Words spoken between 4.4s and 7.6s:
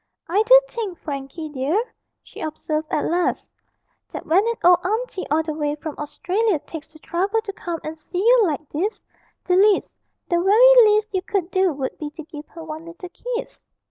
an old auntie all the way from Australia takes the trouble to